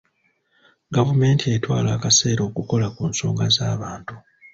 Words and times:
Gavumenti 0.95 1.45
etwala 1.55 1.89
akaseera 1.97 2.41
okukola 2.49 2.87
ku 2.95 3.01
nsonga 3.11 3.45
z'abantu. 3.55 4.15